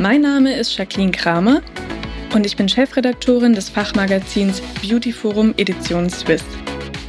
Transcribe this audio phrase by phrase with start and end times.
[0.00, 1.60] Mein Name ist Jacqueline Kramer
[2.32, 6.44] und ich bin Chefredaktorin des Fachmagazins Beauty Forum Edition Swiss.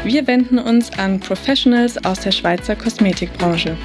[0.03, 3.77] Wir wenden uns an Professionals aus der Schweizer Kosmetikbranche.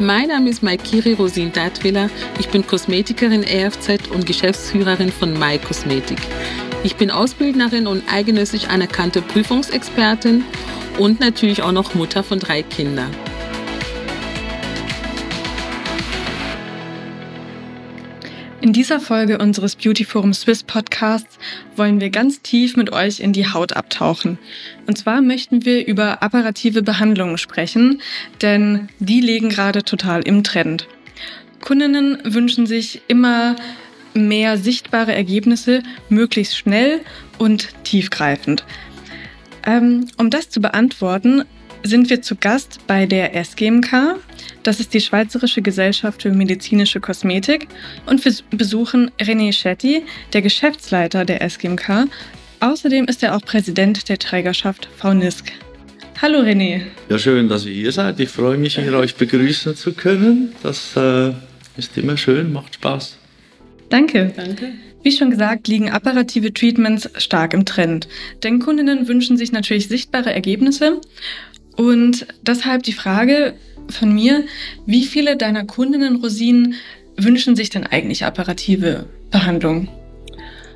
[0.00, 2.10] Mein Name ist Maikiri Rosin Datwiller.
[2.40, 6.18] Ich bin Kosmetikerin EFZ und Geschäftsführerin von My Kosmetik.
[6.82, 10.42] Ich bin Ausbildnerin und eigenössig anerkannte Prüfungsexpertin
[10.98, 13.14] und natürlich auch noch Mutter von drei Kindern.
[18.60, 21.38] In dieser Folge unseres Beauty Forum Swiss Podcasts
[21.76, 24.38] wollen wir ganz tief mit euch in die Haut abtauchen.
[24.86, 28.02] Und zwar möchten wir über apparative Behandlungen sprechen,
[28.42, 30.86] denn die liegen gerade total im Trend.
[31.62, 33.56] Kundinnen wünschen sich immer
[34.12, 37.00] mehr sichtbare Ergebnisse, möglichst schnell
[37.38, 38.64] und tiefgreifend.
[39.64, 41.44] Ähm, um das zu beantworten,
[41.82, 44.16] sind wir zu Gast bei der SGMK.
[44.62, 47.68] Das ist die Schweizerische Gesellschaft für medizinische Kosmetik.
[48.06, 52.06] Und wir besuchen René Schetti, der Geschäftsleiter der SGMK.
[52.60, 55.52] Außerdem ist er auch Präsident der Trägerschaft VNISK.
[56.20, 56.82] Hallo René.
[57.08, 58.20] Ja, schön, dass ihr hier seid.
[58.20, 60.52] Ich freue mich, hier euch begrüßen zu können.
[60.62, 61.32] Das äh,
[61.78, 63.16] ist immer schön, macht Spaß.
[63.88, 64.32] Danke.
[64.36, 64.72] Danke.
[65.02, 68.06] Wie schon gesagt, liegen apparative Treatments stark im Trend.
[68.42, 71.00] Denn Kundinnen wünschen sich natürlich sichtbare Ergebnisse
[71.80, 73.54] und deshalb die Frage
[73.88, 74.44] von mir,
[74.84, 76.74] wie viele deiner Kundinnen, Rosinen,
[77.16, 79.88] wünschen sich denn eigentlich apparative Behandlung?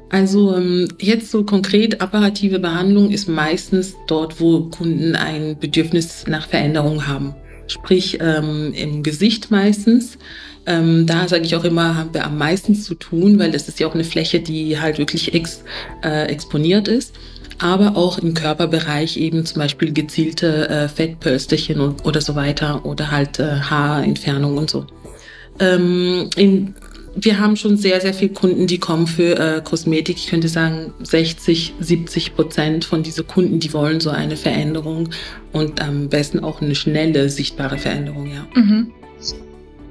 [0.08, 6.48] Also ähm, jetzt so konkret apparative Behandlung ist meistens dort, wo Kunden ein Bedürfnis nach
[6.48, 7.34] Veränderung haben.
[7.66, 10.16] Sprich ähm, im Gesicht meistens.
[10.64, 13.78] Ähm, da sage ich auch immer, haben wir am meisten zu tun, weil das ist
[13.78, 15.64] ja auch eine Fläche, die halt wirklich ex,
[16.02, 17.12] äh, exponiert ist
[17.58, 23.10] aber auch im Körperbereich eben zum Beispiel gezielte äh, Fettpölsterchen und, oder so weiter oder
[23.10, 24.86] halt äh, Haarentfernung und so.
[25.60, 26.74] Ähm, in,
[27.16, 30.16] wir haben schon sehr, sehr viele Kunden, die kommen für äh, Kosmetik.
[30.16, 35.10] Ich könnte sagen, 60, 70 Prozent von diesen Kunden, die wollen so eine Veränderung
[35.52, 38.46] und am besten auch eine schnelle, sichtbare Veränderung, ja.
[38.54, 38.90] Mhm.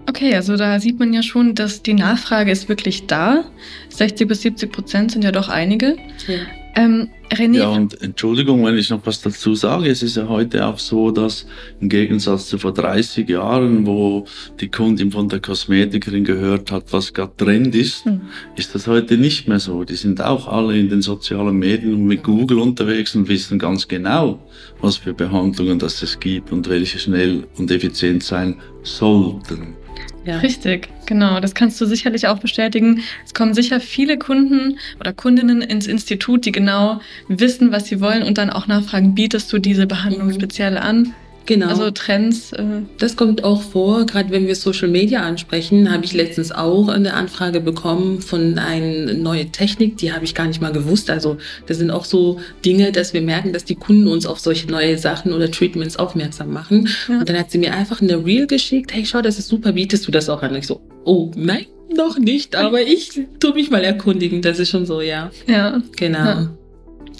[0.05, 3.45] Okay, also da sieht man ja schon, dass die Nachfrage ist wirklich da.
[3.89, 5.95] 60 bis 70 Prozent sind ja doch einige.
[6.27, 6.35] Ja.
[6.75, 7.57] Ähm, René.
[7.57, 9.89] Ja, und Entschuldigung, wenn ich noch was dazu sage.
[9.89, 11.45] Es ist ja heute auch so, dass
[11.79, 14.25] im Gegensatz zu vor 30 Jahren, wo
[14.59, 18.21] die Kundin von der Kosmetikerin gehört hat, was gerade Trend ist, mhm.
[18.55, 19.83] ist das heute nicht mehr so.
[19.83, 23.87] Die sind auch alle in den sozialen Medien und mit Google unterwegs und wissen ganz
[23.87, 24.39] genau,
[24.81, 29.82] was für Behandlungen das es gibt und welche schnell und effizient sein sollten.
[30.25, 30.37] Ja.
[30.39, 31.39] Richtig, genau.
[31.39, 33.03] Das kannst du sicherlich auch bestätigen.
[33.25, 38.23] Es kommen sicher viele Kunden oder Kundinnen ins Institut, die genau wissen, was sie wollen
[38.23, 40.33] und dann auch nachfragen, bietest du diese Behandlung mhm.
[40.33, 41.13] speziell an?
[41.45, 41.67] Genau.
[41.67, 42.53] Also Trends.
[42.53, 42.63] Äh
[42.97, 47.13] das kommt auch vor, gerade wenn wir Social Media ansprechen, habe ich letztens auch eine
[47.13, 51.09] Anfrage bekommen von einer neuen Technik, die habe ich gar nicht mal gewusst.
[51.09, 51.37] Also
[51.67, 54.97] das sind auch so Dinge, dass wir merken, dass die Kunden uns auf solche neue
[54.97, 56.89] Sachen oder Treatments aufmerksam machen.
[57.09, 57.19] Ja.
[57.19, 60.07] Und dann hat sie mir einfach eine Reel geschickt, hey schau, das ist super, bietest
[60.07, 60.51] du das auch an?
[60.51, 61.65] Und ich so, oh nein,
[61.95, 64.41] noch nicht, aber ich tue mich mal erkundigen.
[64.41, 65.31] Das ist schon so, ja.
[65.47, 65.81] Ja.
[65.95, 66.19] Genau.
[66.19, 66.49] Ja.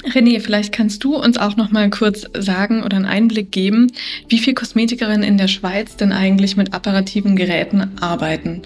[0.06, 3.91] René, vielleicht kannst du uns auch noch mal kurz sagen oder einen Einblick geben,
[4.28, 8.63] wie viele Kosmetikerinnen in der Schweiz denn eigentlich mit apparativen Geräten arbeiten?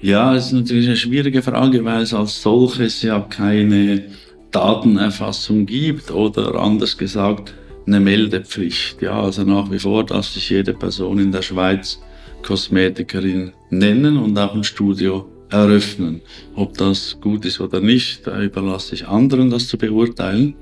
[0.00, 4.04] Ja, es ist natürlich eine schwierige Frage, weil es als solches ja keine
[4.50, 7.54] Datenerfassung gibt oder anders gesagt
[7.86, 9.02] eine Meldepflicht.
[9.02, 12.00] Ja, also nach wie vor darf sich jede Person in der Schweiz
[12.42, 16.20] Kosmetikerin nennen und auch ein Studio eröffnen.
[16.54, 20.54] Ob das gut ist oder nicht, da überlasse ich anderen, das zu beurteilen.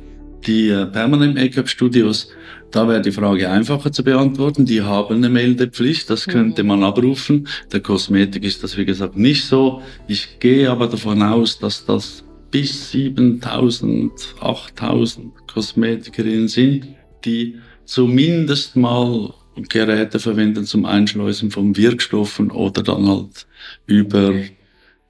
[0.46, 2.28] Die äh, Permanent Make-up Studios,
[2.72, 4.64] da wäre die Frage einfacher zu beantworten.
[4.64, 6.68] Die haben eine Meldepflicht, das könnte mhm.
[6.68, 7.48] man abrufen.
[7.72, 9.82] Der Kosmetik ist das, wie gesagt, nicht so.
[10.08, 16.88] Ich gehe aber davon aus, dass das bis 7000, 8000 Kosmetikerinnen sind,
[17.24, 19.32] die zumindest mal
[19.68, 23.46] Geräte verwenden zum Einschleusen von Wirkstoffen oder dann halt
[23.86, 24.34] über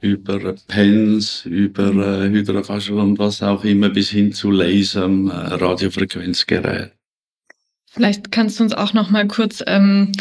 [0.03, 1.91] über Pens, über
[2.25, 6.93] äh, Hydrofaschel und was auch immer bis hin zu Lasern, äh, Radiofrequenzgerät.
[7.91, 10.13] Vielleicht kannst du uns auch noch mal kurz ähm,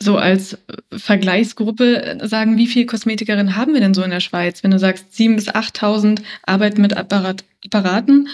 [0.00, 0.58] so als
[0.90, 4.62] Vergleichsgruppe sagen, wie viele Kosmetikerinnen haben wir denn so in der Schweiz?
[4.62, 8.28] Wenn du sagst, 7.000 bis 8.000 arbeiten mit Apparat Apparaten,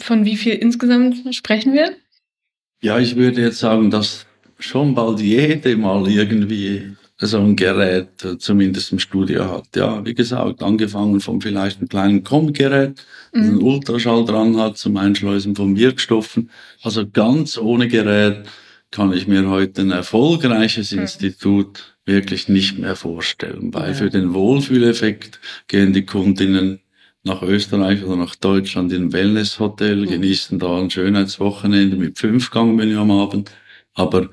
[0.00, 1.92] von wie viel insgesamt sprechen wir?
[2.80, 4.26] Ja, ich würde jetzt sagen, dass
[4.58, 9.74] schon bald jede mal irgendwie so ein Gerät zumindest im Studio hat.
[9.74, 13.42] Ja, wie gesagt, angefangen von vielleicht einem kleinen Kommgerät, mhm.
[13.42, 16.50] ein Ultraschall dran hat zum Einschleusen von Wirkstoffen.
[16.82, 18.44] Also ganz ohne Gerät
[18.90, 21.00] kann ich mir heute ein erfolgreiches mhm.
[21.00, 23.94] Institut wirklich nicht mehr vorstellen, weil ja.
[23.94, 26.80] für den Wohlfühleffekt gehen die Kundinnen
[27.24, 30.08] nach Österreich oder nach Deutschland in ein Wellnesshotel, mhm.
[30.08, 33.50] genießen da ein Schönheitswochenende mit Fünfgangmenü am Abend.
[33.94, 34.30] Aber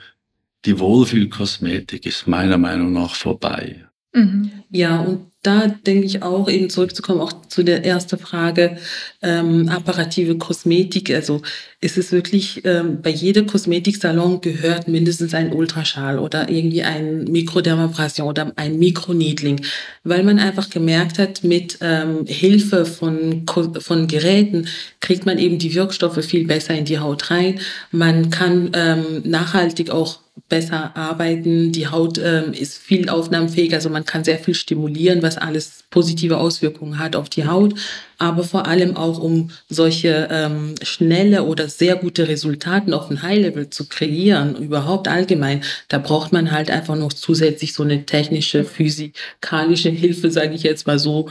[0.65, 3.85] die Wohlfühlkosmetik ist meiner Meinung nach vorbei.
[4.13, 4.51] Mhm.
[4.69, 8.77] Ja, und da denke ich auch, eben zurückzukommen, auch zu der ersten Frage,
[9.21, 11.11] ähm, apparative Kosmetik.
[11.11, 11.41] Also
[11.85, 18.27] ist es wirklich, ähm, bei jedem Kosmetiksalon gehört mindestens ein Ultraschall oder irgendwie ein Mikrodermabrasion
[18.27, 19.61] oder ein Mikroneedling,
[20.03, 23.45] weil man einfach gemerkt hat, mit ähm, Hilfe von,
[23.77, 24.67] von Geräten
[24.99, 27.59] kriegt man eben die Wirkstoffe viel besser in die Haut rein.
[27.91, 31.71] Man kann ähm, nachhaltig auch besser arbeiten.
[31.71, 36.37] Die Haut ähm, ist viel aufnahmefähig, also man kann sehr viel stimulieren, was alles positive
[36.37, 37.75] Auswirkungen hat auf die Haut.
[38.17, 43.69] Aber vor allem auch, um solche ähm, schnelle oder sehr gute Resultate auf dem High-Level
[43.69, 49.89] zu kreieren, überhaupt allgemein, da braucht man halt einfach noch zusätzlich so eine technische, physikalische
[49.89, 51.29] Hilfe, sage ich jetzt mal so,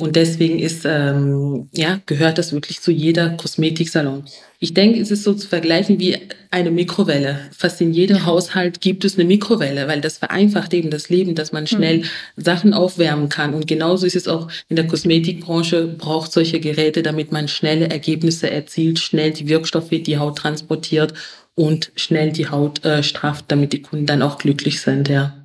[0.00, 4.24] und deswegen ist, ähm, ja, gehört das wirklich zu jeder Kosmetiksalon.
[4.58, 6.16] Ich denke, es ist so zu vergleichen wie
[6.50, 7.38] eine Mikrowelle.
[7.56, 11.52] Fast in jedem Haushalt gibt es eine Mikrowelle, weil das vereinfacht eben das Leben, dass
[11.52, 12.04] man schnell mhm.
[12.36, 13.54] Sachen aufwärmen kann.
[13.54, 18.50] Und genauso ist es auch in der Kosmetikbranche, braucht solche Geräte, damit man schnelle Ergebnisse
[18.50, 21.14] erzielt, schnell die Wirkstoffe die Haut transportiert
[21.54, 25.43] und schnell die Haut äh, strafft, damit die Kunden dann auch glücklich sind, ja.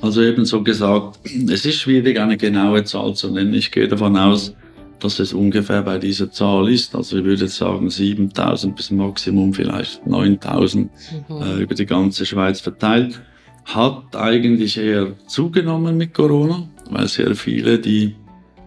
[0.00, 1.18] Also eben so gesagt,
[1.48, 3.54] es ist schwierig, eine genaue Zahl zu nennen.
[3.54, 4.54] Ich gehe davon aus,
[5.00, 6.94] dass es ungefähr bei dieser Zahl ist.
[6.94, 10.90] Also ich würde sagen 7000 bis Maximum vielleicht 9000
[11.28, 11.42] mhm.
[11.42, 13.20] äh, über die ganze Schweiz verteilt.
[13.64, 18.14] Hat eigentlich eher zugenommen mit Corona, weil sehr viele, die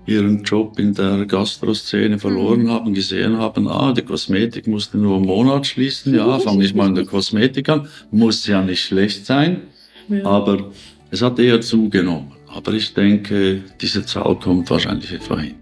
[0.05, 2.71] ihren Job in der Gastroszene verloren mhm.
[2.71, 6.87] haben, gesehen haben, ah, die Kosmetik musste nur einen Monat schließen, ja, fange ich mal
[6.87, 9.61] in der Kosmetik an, muss ja nicht schlecht sein,
[10.09, 10.25] ja.
[10.25, 10.71] aber
[11.11, 15.55] es hat eher zugenommen, aber ich denke, diese Zahl kommt wahrscheinlich etwa hin.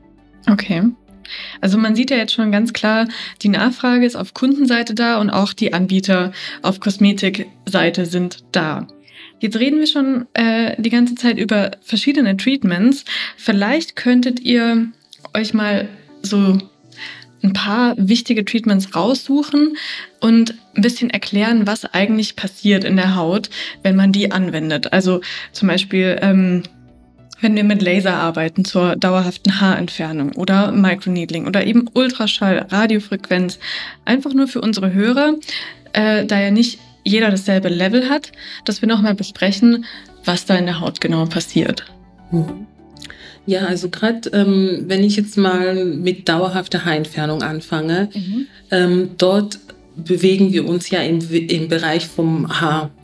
[0.47, 0.83] Okay.
[1.61, 3.07] Also man sieht ja jetzt schon ganz klar,
[3.41, 6.31] die Nachfrage ist auf Kundenseite da und auch die Anbieter
[6.61, 8.87] auf Kosmetikseite sind da.
[9.39, 13.05] Jetzt reden wir schon äh, die ganze Zeit über verschiedene Treatments.
[13.37, 14.87] Vielleicht könntet ihr
[15.33, 15.87] euch mal
[16.21, 16.57] so
[17.43, 19.77] ein paar wichtige Treatments raussuchen
[20.19, 23.49] und ein bisschen erklären, was eigentlich passiert in der Haut,
[23.83, 24.91] wenn man die anwendet.
[24.93, 25.21] Also
[25.51, 26.63] zum Beispiel, ähm,
[27.41, 33.59] wenn wir mit Laser arbeiten zur dauerhaften Haarentfernung oder Microneedling oder eben Ultraschall, Radiofrequenz,
[34.05, 35.35] einfach nur für unsere Hörer,
[35.93, 38.31] äh, da ja nicht jeder dasselbe Level hat,
[38.65, 39.85] dass wir nochmal besprechen,
[40.25, 41.85] was da in der Haut genau passiert.
[42.31, 42.67] Mhm.
[43.49, 48.45] Ja, also gerade ähm, wenn ich jetzt mal mit dauerhafter Haarentfernung anfange, mhm.
[48.69, 49.57] ähm, dort
[49.95, 52.47] bewegen wir uns ja im, im Bereich vom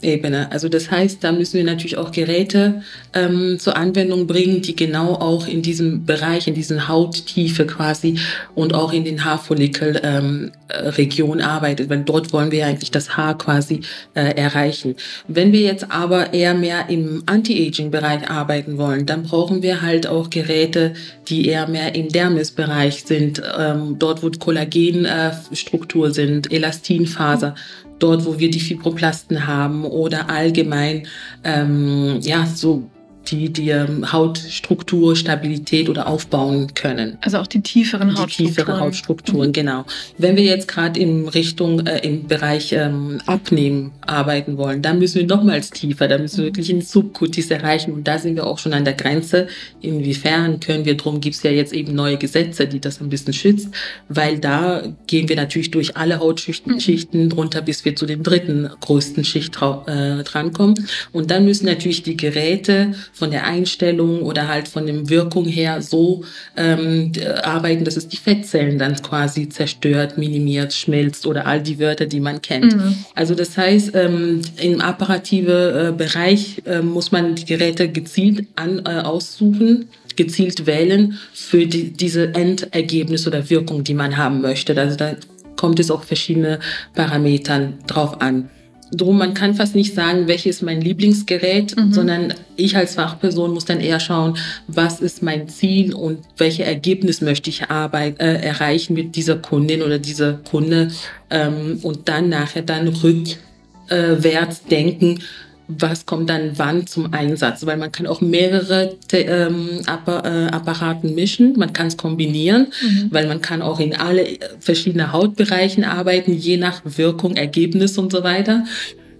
[0.05, 0.51] Haarebene.
[0.51, 5.13] Also das heißt, da müssen wir natürlich auch Geräte ähm, zur Anwendung bringen, die genau
[5.13, 8.19] auch in diesem Bereich, in diesen Hauttiefe quasi
[8.53, 13.37] und auch in den Haarfollikelregion ähm, äh, arbeitet, weil dort wollen wir eigentlich das Haar
[13.37, 13.81] quasi
[14.13, 14.95] äh, erreichen.
[15.27, 20.29] Wenn wir jetzt aber eher mehr im Anti-Aging-Bereich arbeiten wollen, dann brauchen wir halt auch
[20.29, 20.93] Geräte,
[21.27, 27.55] die eher mehr im Dermis-Bereich sind, ähm, dort wo Kollagenstruktur äh, sind, Elastin Elastinfaser,
[27.99, 31.07] dort wo wir die Fibroplasten haben oder allgemein
[31.43, 32.89] ähm, ja so
[33.31, 37.17] die die ähm, Hautstruktur, Stabilität oder aufbauen können.
[37.21, 38.27] Also auch die tieferen Hautstrukturen.
[38.27, 39.53] Die tieferen Hautstrukturen, mhm.
[39.53, 39.85] genau.
[40.17, 45.19] Wenn wir jetzt gerade in Richtung, äh, im Bereich ähm, Abnehmen arbeiten wollen, dann müssen
[45.19, 48.59] wir nochmals tiefer, da müssen wir wirklich in Subkutis erreichen und da sind wir auch
[48.59, 49.47] schon an der Grenze.
[49.81, 53.33] Inwiefern können wir, drum gibt es ja jetzt eben neue Gesetze, die das ein bisschen
[53.33, 53.69] schützt,
[54.09, 57.29] weil da gehen wir natürlich durch alle Hautschichten mhm.
[57.29, 60.87] Drunter, bis wir zu dem dritten größten Schicht äh, drankommen.
[61.11, 65.81] Und dann müssen natürlich die Geräte von der Einstellung oder halt von der Wirkung her
[65.81, 66.23] so
[66.57, 72.05] ähm, arbeiten, dass es die Fettzellen dann quasi zerstört, minimiert, schmilzt oder all die Wörter,
[72.05, 72.75] die man kennt.
[72.75, 72.95] Mhm.
[73.15, 78.79] Also das heißt, ähm, im operative äh, Bereich äh, muss man die Geräte gezielt an,
[78.85, 84.79] äh, aussuchen gezielt wählen für die, diese Endergebnis oder Wirkung, die man haben möchte.
[84.79, 85.15] Also da
[85.57, 86.59] kommt es auch verschiedene
[86.93, 88.49] Parametern drauf an.
[88.97, 91.93] Drum, man kann fast nicht sagen, welches ist mein Lieblingsgerät, mhm.
[91.93, 94.37] sondern ich als Fachperson muss dann eher schauen,
[94.67, 99.81] was ist mein Ziel und welche Ergebnis möchte ich arbeit, äh, erreichen mit dieser Kundin
[99.81, 100.91] oder dieser Kunde
[101.29, 105.19] ähm, und dann nachher dann rückwärts denken,
[105.67, 111.73] was kommt dann wann zum Einsatz, weil man kann auch mehrere ähm, Apparaten mischen, man
[111.73, 113.07] kann es kombinieren, mhm.
[113.11, 114.25] weil man kann auch in alle
[114.59, 118.65] verschiedene Hautbereichen arbeiten, je nach Wirkung, Ergebnis und so weiter.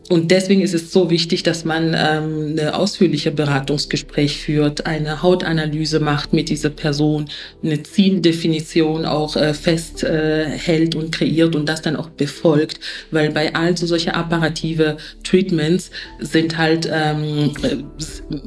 [0.08, 6.00] Und deswegen ist es so wichtig, dass man ähm, eine ausführliche Beratungsgespräch führt, eine Hautanalyse
[6.00, 7.26] macht mit dieser Person,
[7.64, 13.56] eine Zieldefinition auch äh, festhält äh, und kreiert und das dann auch befolgt, weil bei
[13.56, 17.52] all so solche apparative Treatments sind halt ähm,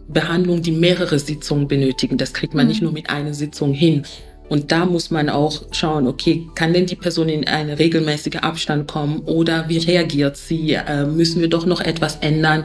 [0.06, 2.18] Behandlungen, die mehrere Sitzungen benötigen.
[2.18, 2.68] Das kriegt man mhm.
[2.68, 4.04] nicht nur mit einer Sitzung hin.
[4.48, 8.90] Und da muss man auch schauen, okay, kann denn die Person in einen regelmäßigen Abstand
[8.90, 10.72] kommen oder wie reagiert sie?
[10.72, 12.64] Äh, müssen wir doch noch etwas ändern?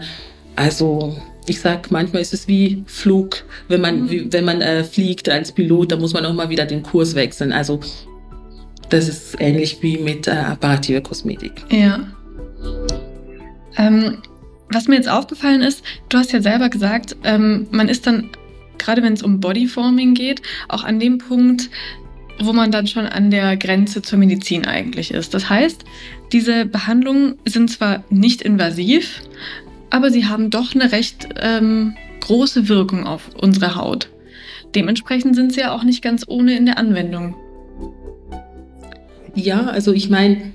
[0.56, 5.28] Also ich sag, manchmal ist es wie Flug, wenn man, wie, wenn man äh, fliegt
[5.28, 7.52] als Pilot, da muss man auch mal wieder den Kurs wechseln.
[7.52, 7.82] Also
[8.90, 11.52] das ist ähnlich wie mit äh, apparative Kosmetik.
[11.70, 12.00] Ja.
[13.78, 14.20] Ähm,
[14.70, 18.30] was mir jetzt aufgefallen ist, du hast ja selber gesagt, ähm, man ist dann
[18.84, 21.70] gerade wenn es um Bodyforming geht, auch an dem Punkt,
[22.40, 25.34] wo man dann schon an der Grenze zur Medizin eigentlich ist.
[25.34, 25.84] Das heißt,
[26.32, 29.22] diese Behandlungen sind zwar nicht invasiv,
[29.90, 34.10] aber sie haben doch eine recht ähm, große Wirkung auf unsere Haut.
[34.74, 37.36] Dementsprechend sind sie ja auch nicht ganz ohne in der Anwendung.
[39.36, 40.54] Ja, also ich meine,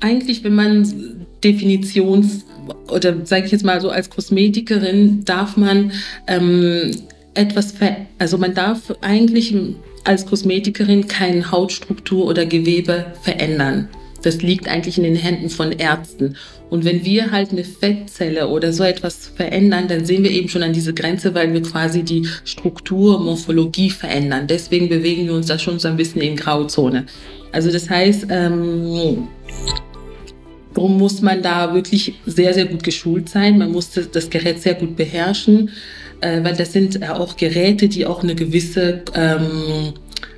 [0.00, 2.44] eigentlich, wenn man Definitions-
[2.88, 5.92] oder sage ich jetzt mal so als Kosmetikerin, darf man
[6.26, 6.90] ähm,
[7.36, 7.74] etwas,
[8.18, 9.54] also man darf eigentlich
[10.04, 13.88] als Kosmetikerin keine Hautstruktur oder Gewebe verändern.
[14.22, 16.36] Das liegt eigentlich in den Händen von Ärzten.
[16.68, 20.64] Und wenn wir halt eine Fettzelle oder so etwas verändern, dann sehen wir eben schon
[20.64, 24.48] an diese Grenze, weil wir quasi die Struktur, Morphologie verändern.
[24.48, 27.06] Deswegen bewegen wir uns da schon so ein bisschen in Grauzone.
[27.52, 29.28] Also das heißt, ähm,
[30.76, 33.58] darum muss man da wirklich sehr, sehr gut geschult sein.
[33.58, 35.70] Man muss das Gerät sehr gut beherrschen
[36.20, 39.92] äh, weil das sind äh, auch Geräte, die auch eine gewisse ähm,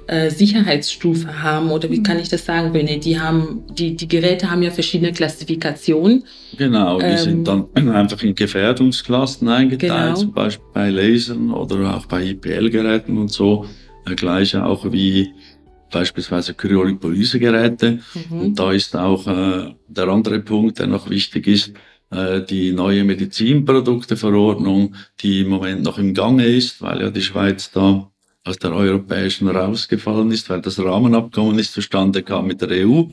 [0.07, 2.03] äh, Sicherheitsstufe haben oder wie mhm.
[2.03, 2.99] kann ich das sagen, René?
[2.99, 6.25] Die haben, die, die Geräte haben ja verschiedene Klassifikationen.
[6.57, 10.15] Genau, die ähm, sind dann einfach in Gefährdungsklassen eingeteilt, genau.
[10.15, 13.67] zum Beispiel bei Lasern oder auch bei IPL-Geräten und so.
[14.07, 15.33] Äh, gleich auch wie
[15.91, 18.01] beispielsweise Kryolipolysegeräte.
[18.31, 18.41] Mhm.
[18.41, 21.73] Und da ist auch äh, der andere Punkt, der noch wichtig ist,
[22.11, 27.71] äh, die neue Medizinprodukteverordnung, die im Moment noch im Gange ist, weil ja die Schweiz
[27.71, 28.11] da
[28.45, 33.05] aus der europäischen rausgefallen ist, weil das Rahmenabkommen nicht zustande kam mit der EU.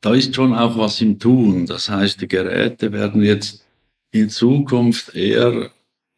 [0.00, 1.66] Da ist schon auch was im Tun.
[1.66, 3.64] Das heißt, die Geräte werden jetzt
[4.10, 5.70] in Zukunft eher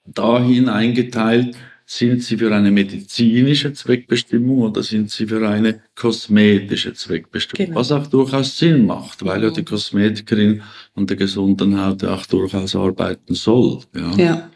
[0.07, 1.57] dahin eingeteilt,
[1.88, 7.69] sind sie für eine medizinische Zweckbestimmung oder sind sie für eine kosmetische Zweckbestimmung?
[7.69, 7.81] Genau.
[7.81, 10.62] Was auch durchaus Sinn macht, weil ja die Kosmetikerin
[10.97, 13.83] an der gesunden Haut auch durchaus arbeiten soll.
[13.95, 14.11] Ja.
[14.16, 14.50] ja.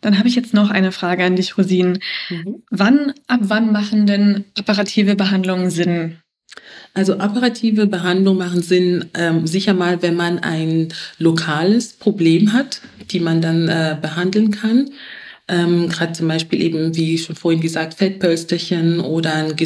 [0.00, 1.98] Dann habe ich jetzt noch eine Frage an dich, Rosin.
[2.30, 2.62] Mhm.
[2.70, 6.16] Wann, ab wann machen denn operative Behandlungen Sinn?
[6.94, 13.20] Also operative Behandlungen machen Sinn, ähm, sicher mal, wenn man ein lokales Problem hat, die
[13.20, 14.90] man dann äh, behandeln kann.
[15.48, 19.56] Ähm, Gerade zum Beispiel eben, wie schon vorhin gesagt, Fettpölsterchen oder ein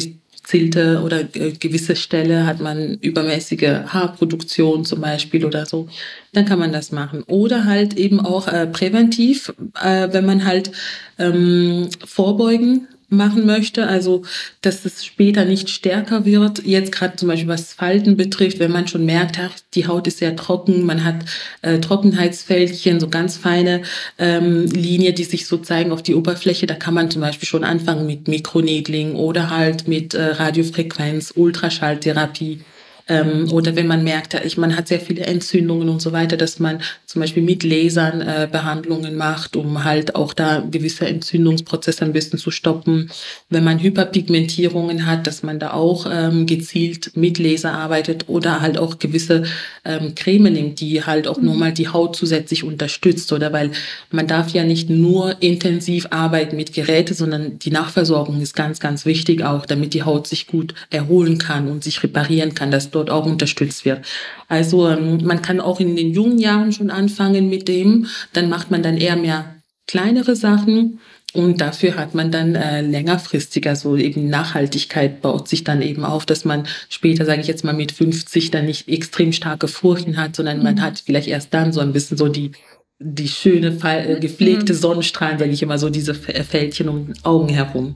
[0.47, 5.89] gezielte oder äh, gewisse Stelle hat man übermäßige Haarproduktion zum Beispiel oder so,
[6.31, 7.23] dann kann man das machen.
[7.23, 9.53] Oder halt eben auch äh, präventiv,
[9.83, 10.71] äh, wenn man halt
[11.19, 14.23] ähm, vorbeugen machen möchte, also
[14.61, 16.63] dass es später nicht stärker wird.
[16.65, 20.17] Jetzt gerade zum Beispiel was Falten betrifft, wenn man schon merkt, ach, die Haut ist
[20.17, 21.25] sehr trocken, man hat
[21.61, 23.83] äh, Trockenheitsfältchen, so ganz feine
[24.17, 27.63] ähm, Linie, die sich so zeigen auf die Oberfläche, da kann man zum Beispiel schon
[27.63, 32.61] anfangen mit Mikroneedling oder halt mit äh, Radiofrequenz, Ultraschalltherapie
[33.07, 36.59] ähm, oder wenn man merkt, ich, man hat sehr viele Entzündungen und so weiter, dass
[36.59, 42.13] man zum Beispiel mit Lasern äh, Behandlungen macht, um halt auch da gewisse Entzündungsprozesse ein
[42.13, 43.09] bisschen zu stoppen.
[43.49, 48.77] Wenn man Hyperpigmentierungen hat, dass man da auch ähm, gezielt mit Laser arbeitet oder halt
[48.77, 49.43] auch gewisse
[49.85, 51.45] ähm, Creme nimmt, die halt auch mhm.
[51.45, 53.71] nur mal die Haut zusätzlich unterstützt oder weil
[54.11, 59.05] man darf ja nicht nur intensiv arbeiten mit Geräte, sondern die Nachversorgung ist ganz, ganz
[59.05, 63.09] wichtig auch, damit die Haut sich gut erholen kann und sich reparieren kann, dass dort
[63.09, 64.01] auch unterstützt wird.
[64.47, 68.71] Also ähm, man kann auch in den jungen Jahren schon anfangen mit dem, dann macht
[68.71, 69.55] man dann eher mehr
[69.87, 70.99] kleinere Sachen
[71.33, 76.25] Und dafür hat man dann äh, längerfristiger, so eben Nachhaltigkeit baut sich dann eben auf,
[76.25, 80.35] dass man später, sage ich jetzt mal mit 50, dann nicht extrem starke Furchen hat,
[80.35, 80.81] sondern man mhm.
[80.81, 82.51] hat vielleicht erst dann so ein bisschen so die
[82.99, 84.77] die schöne, äh, gepflegte mhm.
[84.77, 87.95] Sonnenstrahlen, sage ich immer so, diese Fältchen um die Augen herum.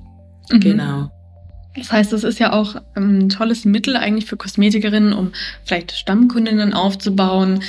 [0.52, 0.60] Mhm.
[0.60, 1.10] Genau.
[1.76, 5.32] Das heißt, es ist ja auch ein tolles Mittel eigentlich für Kosmetikerinnen, um
[5.64, 7.62] vielleicht Stammkundinnen aufzubauen,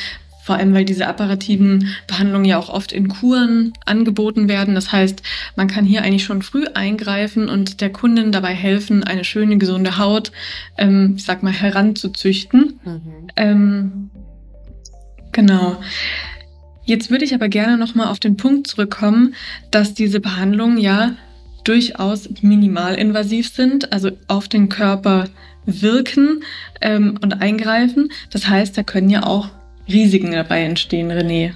[0.43, 4.75] vor allem weil diese apparativen Behandlungen ja auch oft in Kuren angeboten werden.
[4.75, 5.23] Das heißt,
[5.55, 9.99] man kann hier eigentlich schon früh eingreifen und der Kundin dabei helfen, eine schöne, gesunde
[9.99, 10.33] Haut,
[10.77, 12.81] ähm, ich sag mal, heranzuzüchten.
[12.85, 13.29] Mhm.
[13.37, 14.11] Ähm,
[15.31, 15.81] genau.
[16.85, 19.37] Jetzt würde ich aber gerne nochmal auf den Punkt zurückkommen,
[19.71, 21.13] dass diese Behandlungen ja
[21.65, 25.29] durchaus minimalinvasiv sind, also auf den Körper
[25.67, 26.43] wirken
[26.81, 28.11] ähm, und eingreifen.
[28.31, 29.49] Das heißt, da können ja auch
[29.89, 31.55] Risiken dabei entstehen, René.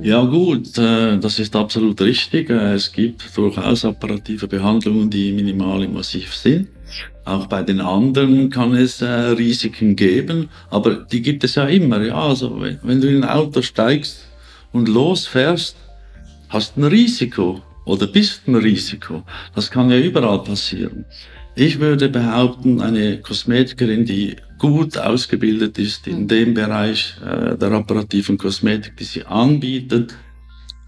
[0.00, 2.50] Ja gut, äh, das ist absolut richtig.
[2.50, 6.68] Äh, es gibt durchaus operative Behandlungen, die minimalinvasiv sind.
[7.24, 12.00] Auch bei den anderen kann es äh, Risiken geben, aber die gibt es ja immer.
[12.00, 14.24] Ja, also wenn du in ein Auto steigst
[14.72, 15.76] und losfährst,
[16.48, 19.24] hast du ein Risiko oder bist ein Risiko.
[19.54, 21.04] Das kann ja überall passieren.
[21.56, 26.28] Ich würde behaupten, eine Kosmetikerin, die gut ausgebildet ist in mhm.
[26.28, 30.14] dem Bereich äh, der operativen Kosmetik, die sie anbietet,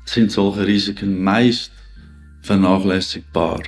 [0.04, 1.72] sind solche Risiken meist
[2.42, 3.60] vernachlässigbar,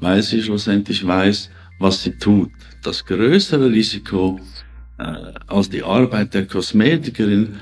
[0.00, 1.50] weil sie schlussendlich weiß,
[1.80, 2.50] was sie tut.
[2.82, 4.38] Das größere Risiko
[4.98, 7.56] äh, als die Arbeit der Kosmetikerin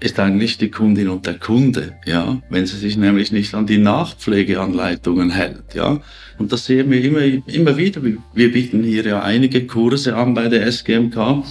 [0.00, 3.78] ist eigentlich die Kundin und der Kunde, ja, wenn sie sich nämlich nicht an die
[3.78, 6.00] Nachpflegeanleitungen hält, ja.
[6.38, 8.00] Und das sehen wir immer, immer wieder.
[8.32, 11.42] Wir bieten hier ja einige Kurse an bei der SGMK.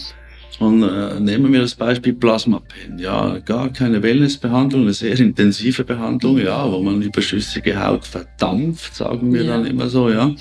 [0.60, 2.98] Und äh, nehmen wir das Beispiel Plasma Pen.
[2.98, 9.34] Ja, gar keine Wellnessbehandlung, eine sehr intensive Behandlung, ja, wo man überschüssige Haut verdampft, sagen
[9.34, 9.51] wir ja.
[9.51, 10.34] dann immer so, ja.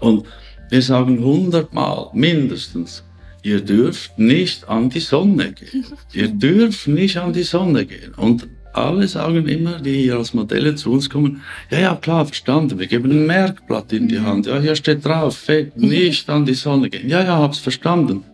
[0.00, 0.26] Und
[0.68, 3.04] wir sagen hundertmal mindestens,
[3.42, 5.84] ihr dürft nicht an die Sonne gehen.
[6.12, 8.14] Ihr dürft nicht an die Sonne gehen.
[8.16, 12.78] Und alle sagen immer, die hier als Modelle zu uns kommen, ja, ja, klar, verstanden,
[12.78, 14.26] wir geben ein Merkblatt in die mhm.
[14.26, 14.46] Hand.
[14.46, 17.08] Ja, hier steht drauf, fett, nicht an die Sonne gehen.
[17.08, 18.24] Ja, ja, hab's verstanden.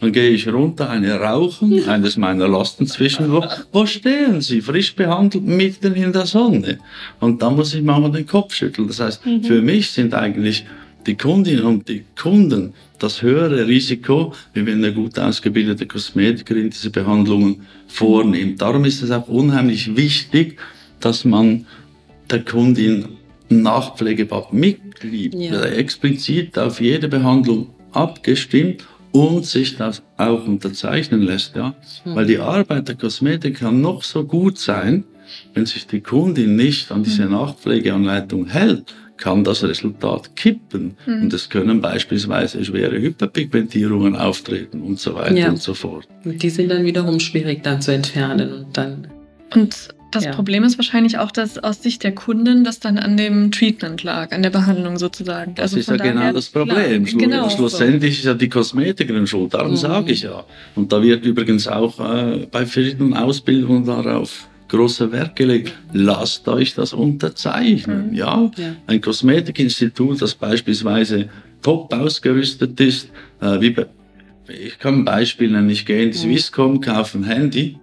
[0.00, 4.62] Dann gehe ich runter, eine rauchen, eines meiner Lasten zwischen, wo, wo stehen Sie?
[4.62, 6.78] Frisch behandelt, mitten in der Sonne.
[7.18, 8.88] Und dann muss ich manchmal den Kopf schütteln.
[8.88, 9.42] Das heißt, mhm.
[9.42, 10.64] für mich sind eigentlich
[11.06, 16.90] die Kundinnen und die Kunden das höhere Risiko, wie wenn eine gut ausgebildete Kosmetikerin diese
[16.90, 18.60] Behandlungen vornimmt.
[18.60, 20.58] Darum ist es auch unheimlich wichtig,
[21.00, 21.66] dass man
[22.30, 23.06] der Kundin
[23.48, 25.64] Nachpflegebad mitgibt, ja.
[25.64, 31.74] explizit auf jede Behandlung abgestimmt und sich das auch unterzeichnen lässt, ja.
[32.04, 32.14] Mhm.
[32.14, 35.04] Weil die Arbeit der Kosmetik kann noch so gut sein,
[35.54, 37.32] wenn sich die Kundin nicht an diese hm.
[37.32, 40.96] Nachpflegeanleitung hält, kann das Resultat kippen.
[41.06, 41.22] Mhm.
[41.22, 45.48] Und es können beispielsweise schwere Hyperpigmentierungen auftreten und so weiter ja.
[45.50, 46.08] und so fort.
[46.24, 49.06] Und die sind dann wiederum schwierig dann zu entfernen und dann.
[49.54, 50.32] Und das ja.
[50.32, 54.32] Problem ist wahrscheinlich auch, dass aus Sicht der Kunden das dann an dem Treatment lag,
[54.32, 55.54] an der Behandlung sozusagen.
[55.54, 57.04] Das also ist ja genau das Problem.
[57.04, 58.18] Klar, genau Schlussendlich so.
[58.20, 59.76] ist ja die Kosmetikerin schuld, darum mhm.
[59.76, 60.44] sage ich ja.
[60.74, 65.72] Und da wird übrigens auch äh, bei verschiedenen Ausbildungen darauf großer Wert gelegt.
[65.92, 68.08] Lasst euch das unterzeichnen.
[68.08, 68.14] Mhm.
[68.14, 68.50] Ja?
[68.56, 68.76] ja?
[68.86, 71.28] ein Kosmetikinstitut, das beispielsweise
[71.60, 73.86] top ausgerüstet ist, äh, wie bei,
[74.48, 75.70] ich kann ein Beispiel nennen.
[75.70, 76.16] Ich gehe in die.
[76.16, 77.76] Swisscom, kaufe ein Handy,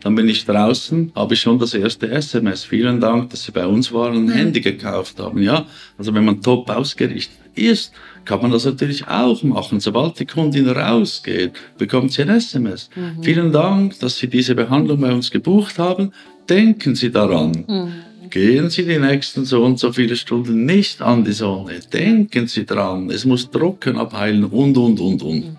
[0.00, 2.64] dann bin ich draußen, habe ich schon das erste SMS.
[2.64, 4.38] Vielen Dank, dass Sie bei uns waren und ein mhm.
[4.38, 5.42] Handy gekauft haben.
[5.42, 5.66] Ja,
[5.98, 7.92] also wenn man top ausgerichtet ist,
[8.26, 9.80] kann man das natürlich auch machen.
[9.80, 12.90] Sobald die Kundin rausgeht, bekommt sie ein SMS.
[12.94, 13.22] Mhm.
[13.22, 16.12] Vielen Dank, dass Sie diese Behandlung bei uns gebucht haben.
[16.48, 17.64] Denken Sie daran.
[17.66, 18.28] Mhm.
[18.28, 21.80] Gehen Sie die nächsten so und so viele Stunden nicht an die Sonne.
[21.92, 23.08] Denken Sie dran.
[23.10, 25.56] Es muss trocken abheilen und, und, und, und.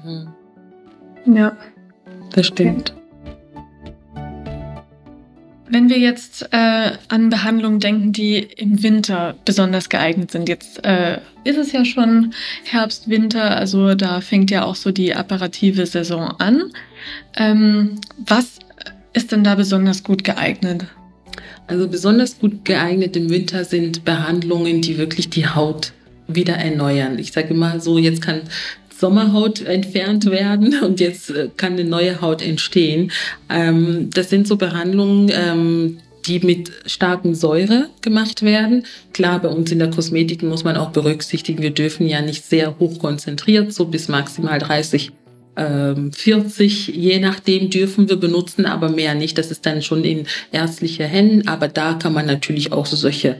[1.25, 1.36] Mhm.
[1.36, 1.58] Ja,
[2.34, 2.96] das stimmt.
[5.69, 11.19] Wenn wir jetzt äh, an Behandlungen denken, die im Winter besonders geeignet sind, jetzt äh,
[11.43, 16.36] ist es ja schon Herbst, Winter, also da fängt ja auch so die apparative Saison
[16.39, 16.71] an.
[17.36, 18.60] Ähm, was
[19.13, 20.86] ist denn da besonders gut geeignet?
[21.67, 25.91] Also besonders gut geeignet im Winter sind Behandlungen, die wirklich die Haut
[26.27, 27.19] wieder erneuern.
[27.19, 28.41] Ich sage immer so, jetzt kann
[28.99, 33.12] Sommerhaut entfernt werden und jetzt äh, kann eine neue Haut entstehen.
[33.49, 38.86] Ähm, das sind so Behandlungen, ähm, die mit starken Säure gemacht werden.
[39.13, 42.77] Klar, bei uns in der Kosmetik muss man auch berücksichtigen, wir dürfen ja nicht sehr
[42.79, 45.12] hoch konzentriert, so bis maximal 30
[45.57, 49.39] 40, ähm, je nachdem dürfen wir benutzen, aber mehr nicht.
[49.39, 51.47] Das ist dann schon in ärztlicher Händen.
[51.47, 53.38] Aber da kann man natürlich auch so solche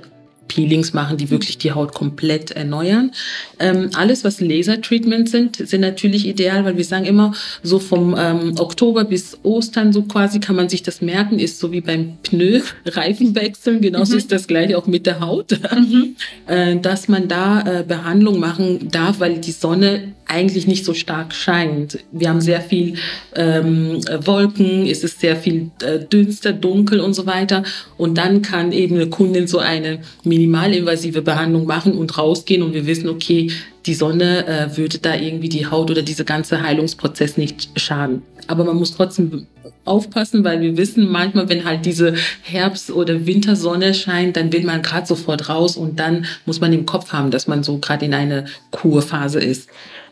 [0.48, 3.12] Peelings machen, die wirklich die Haut komplett erneuern.
[3.60, 7.34] Ähm, alles, was Lasertreatment sind, sind natürlich ideal, weil wir sagen immer,
[7.64, 11.72] so vom ähm, Oktober bis Ostern, so quasi kann man sich das merken, ist so
[11.72, 14.20] wie beim Pneu, Reifenwechseln, genauso mhm.
[14.20, 16.16] ist das gleiche auch mit der Haut, mhm.
[16.48, 21.34] äh, dass man da äh, Behandlung machen darf, weil die Sonne eigentlich nicht so stark
[21.34, 22.00] scheint.
[22.12, 22.96] Wir haben sehr viel
[23.36, 27.64] ähm, Wolken, es ist sehr viel äh, dünster, dunkel und so weiter.
[27.98, 30.00] Und dann kann eben eine Kundin so eine
[30.38, 33.52] minimalinvasive Behandlung machen und rausgehen und wir wissen, okay,
[33.86, 38.21] die Sonne äh, würde da irgendwie die Haut oder diese ganze Heilungsprozess nicht schaden.
[38.47, 39.47] Aber man muss trotzdem
[39.86, 44.82] aufpassen, weil wir wissen, manchmal, wenn halt diese Herbst- oder Wintersonne scheint, dann will man
[44.82, 48.13] gerade sofort raus und dann muss man im Kopf haben, dass man so gerade in
[48.13, 49.69] einer Kurphase ist.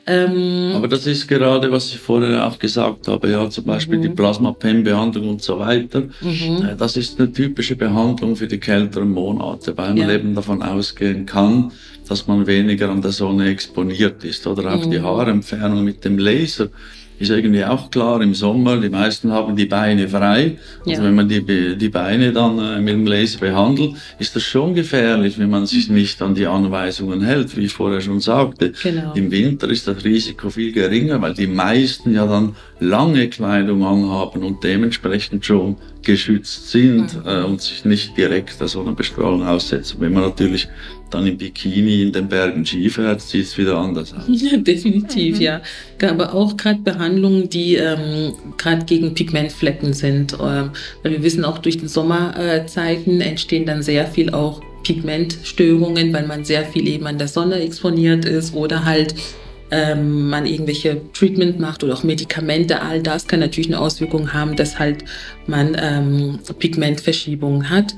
[0.07, 4.03] Ähm, Aber das ist gerade, was ich vorher auch gesagt habe, ja, zum Beispiel mhm.
[4.03, 6.03] die Plasma-PEM-Behandlung und so weiter.
[6.21, 6.63] Mhm.
[6.63, 10.11] Äh, das ist eine typische Behandlung für die kälteren Monate, weil man ja.
[10.11, 11.71] eben davon ausgehen kann,
[12.07, 14.45] dass man weniger an der Sonne exponiert ist.
[14.45, 14.91] Oder auch mhm.
[14.91, 16.69] die Haarentfernung mit dem Laser
[17.19, 20.57] ist irgendwie auch klar im Sommer, die meisten haben die Beine frei.
[20.85, 21.03] Also ja.
[21.03, 25.39] wenn man die, die Beine dann äh, mit dem Laser behandelt, ist das schon gefährlich,
[25.39, 28.73] wenn man sich nicht an die Anweisungen hält, wie ich vorher schon sagte.
[28.83, 29.13] Genau.
[29.13, 34.43] Im Winter ist das Risiko viel geringer, weil die meisten ja dann lange Kleidung anhaben
[34.43, 37.27] und dementsprechend schon geschützt sind mhm.
[37.29, 39.97] äh, und sich nicht direkt der Sonnenbestrahlung aussetzen.
[39.99, 40.67] Wenn man natürlich
[41.15, 44.23] dann im Bikini in den Bergen Skifährt, sieht es wieder anders aus.
[44.27, 45.61] Ja, definitiv, ja.
[46.01, 50.33] Aber auch gerade Behandlungen, die ähm, gerade gegen Pigmentflecken sind.
[50.33, 50.71] Ähm,
[51.03, 56.45] weil wir wissen, auch durch die Sommerzeiten entstehen dann sehr viel auch Pigmentstörungen, weil man
[56.45, 59.15] sehr viel eben an der Sonne exponiert ist oder halt
[59.71, 64.55] ähm, man irgendwelche Treatment macht oder auch Medikamente, all das kann natürlich eine Auswirkung haben,
[64.55, 65.03] dass halt
[65.47, 67.95] man ähm, Pigmentverschiebungen hat.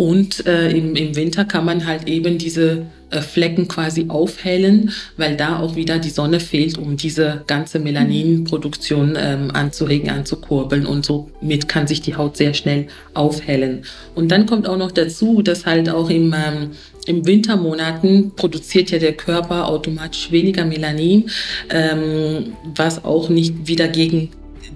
[0.00, 5.36] Und äh, im, im Winter kann man halt eben diese äh, Flecken quasi aufhellen, weil
[5.36, 10.86] da auch wieder die Sonne fehlt, um diese ganze Melaninproduktion ähm, anzuregen, anzukurbeln.
[10.86, 13.82] Und somit kann sich die Haut sehr schnell aufhellen.
[14.14, 16.70] Und dann kommt auch noch dazu, dass halt auch im, ähm,
[17.04, 21.28] im Wintermonaten produziert ja der Körper automatisch weniger Melanin,
[21.68, 24.30] ähm, was auch nicht wieder gegen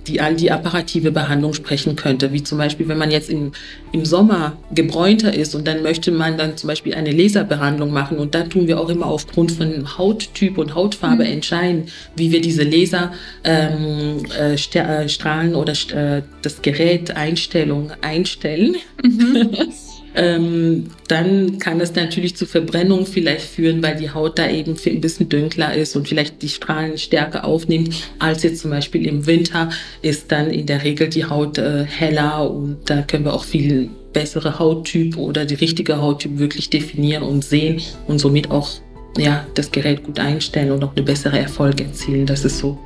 [0.06, 3.52] die all die apparative Behandlung sprechen könnte, wie zum Beispiel, wenn man jetzt im,
[3.92, 8.34] im Sommer gebräunter ist und dann möchte man dann zum Beispiel eine Laserbehandlung machen und
[8.34, 11.32] da tun wir auch immer aufgrund von Hauttyp und Hautfarbe mhm.
[11.32, 11.86] entscheiden,
[12.16, 13.14] wie wir diese Laserstrahlen
[13.44, 18.76] ähm, äh, äh oder äh, das Gerät Einstellung einstellen.
[19.02, 19.50] Mhm.
[20.14, 25.00] ähm, dann kann es natürlich zu Verbrennung vielleicht führen, weil die Haut da eben ein
[25.00, 29.70] bisschen dünkler ist und vielleicht die Strahlen stärker aufnimmt, als jetzt zum Beispiel im Winter
[30.02, 33.90] ist dann in der Regel die Haut äh, heller und da können wir auch viel
[34.12, 38.70] bessere Hauttyp oder die richtige Hauttyp wirklich definieren und sehen und somit auch
[39.18, 42.26] ja, das Gerät gut einstellen und auch eine bessere Erfolg erzielen.
[42.26, 42.78] Das ist so,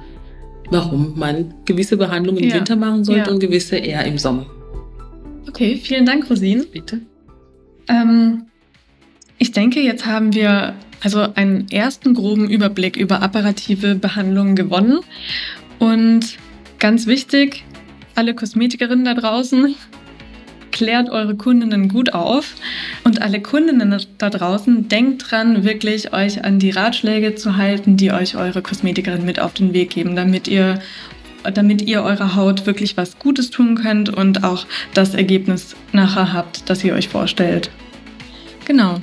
[0.70, 2.56] warum man gewisse Behandlungen im ja.
[2.56, 3.30] Winter machen sollte ja.
[3.30, 4.46] und gewisse eher im Sommer.
[5.46, 6.66] Okay, vielen Dank, Rosin.
[6.72, 7.00] Bitte.
[7.88, 8.46] Ähm,
[9.38, 15.00] ich denke, jetzt haben wir also einen ersten groben Überblick über apparative Behandlungen gewonnen.
[15.78, 16.36] Und
[16.78, 17.64] ganz wichtig,
[18.14, 19.74] alle Kosmetikerinnen da draußen,
[20.72, 22.54] klärt eure Kundinnen gut auf.
[23.04, 28.12] Und alle Kundinnen da draußen, denkt dran, wirklich euch an die Ratschläge zu halten, die
[28.12, 30.80] euch eure Kosmetikerin mit auf den Weg geben, damit ihr
[31.50, 36.68] damit ihr eurer Haut wirklich was Gutes tun könnt und auch das Ergebnis nachher habt,
[36.68, 37.70] das ihr euch vorstellt.
[38.64, 39.00] Genau.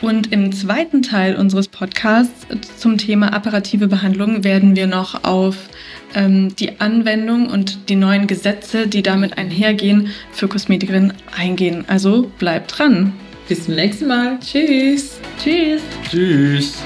[0.00, 2.46] Und im zweiten Teil unseres Podcasts
[2.76, 5.56] zum Thema apparative Behandlung werden wir noch auf
[6.14, 11.84] ähm, die Anwendung und die neuen Gesetze, die damit einhergehen, für Kosmetikerinnen eingehen.
[11.88, 13.12] Also bleibt dran.
[13.48, 14.38] Bis zum nächsten Mal.
[14.40, 15.18] Tschüss.
[15.42, 15.82] Tschüss.
[16.10, 16.82] Tschüss.